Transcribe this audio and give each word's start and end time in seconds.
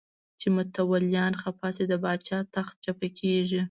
چې 0.39 0.47
متولیان 0.57 1.33
خفه 1.41 1.69
شي 1.75 1.85
د 1.91 1.93
پاچا 2.03 2.37
تخت 2.55 2.75
چپه 2.83 3.07
کېږي. 3.19 3.59